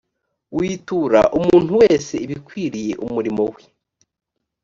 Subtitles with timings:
[0.57, 3.61] witura umuntu wese ibikwiriye umurimo we